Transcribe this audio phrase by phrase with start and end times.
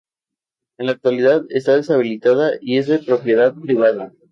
[0.79, 4.11] En la actualidad está deshabitada y es de propiedad privada.